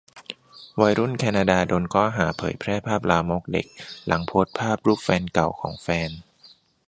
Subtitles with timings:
[0.81, 3.65] วัยรุ่นแคนาดาโดนข้อหาเผยแพร่ภาพลามกเด็ก
[4.07, 4.53] หลังโพสต์
[4.85, 6.09] รูปแฟนเก่าของแฟน